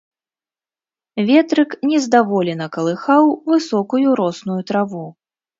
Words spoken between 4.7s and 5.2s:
траву.